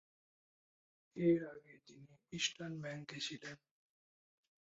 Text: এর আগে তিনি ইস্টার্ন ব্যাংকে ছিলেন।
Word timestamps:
এর 1.15 1.41
আগে 1.53 1.73
তিনি 1.87 2.09
ইস্টার্ন 2.33 2.73
ব্যাংকে 2.83 3.17
ছিলেন। 3.19 3.57